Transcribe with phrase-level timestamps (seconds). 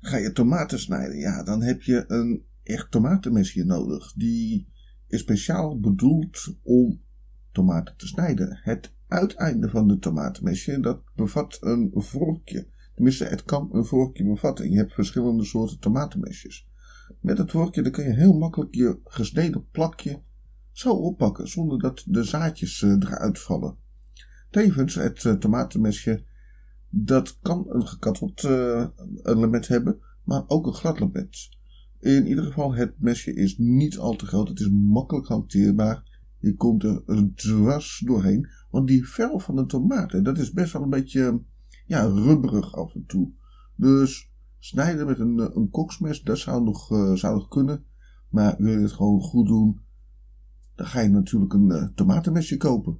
[0.00, 1.18] Ga je tomaten snijden?
[1.18, 4.12] Ja, dan heb je een echt tomatenmesje nodig.
[4.12, 4.68] Die
[5.06, 7.02] is speciaal bedoeld om
[7.52, 8.60] tomaten te snijden.
[8.62, 12.68] Het uiteinde van de tomatenmesje, dat bevat een vorkje.
[12.94, 14.70] Tenminste, het kan een vorkje bevatten.
[14.70, 16.68] Je hebt verschillende soorten tomatenmesjes.
[17.20, 20.22] Met het vorkje dan kun je heel makkelijk je gesneden plakje
[20.72, 23.76] zo oppakken, zonder dat de zaadjes eh, eruit vallen.
[24.50, 26.24] Tevens, het uh, tomatenmesje,
[26.90, 28.86] dat kan een gekanteld uh,
[29.22, 31.48] element hebben, maar ook een glad element.
[31.98, 36.08] In ieder geval, het mesje is niet al te groot, het is makkelijk hanteerbaar.
[36.38, 40.82] Je komt er dwars doorheen, want die vel van de tomaten, dat is best wel
[40.82, 41.42] een beetje
[41.86, 43.32] ja, rubberig af en toe.
[43.76, 47.84] Dus snijden met een, een koksmes, dat zou nog, uh, zou kunnen.
[48.28, 49.80] Maar wil je het gewoon goed doen,
[50.74, 52.98] dan ga je natuurlijk een tomatenmesje kopen.